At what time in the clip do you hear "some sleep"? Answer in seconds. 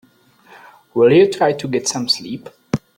1.87-2.49